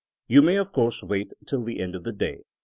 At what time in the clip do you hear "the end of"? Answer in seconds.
1.63-2.03